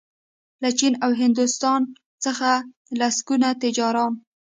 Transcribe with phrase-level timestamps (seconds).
[0.61, 1.81] له چین او هندوستان
[2.23, 2.49] څخه
[2.99, 4.13] لسګونه تجاران